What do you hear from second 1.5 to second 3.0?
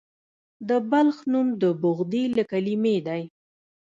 د بخدي له کلمې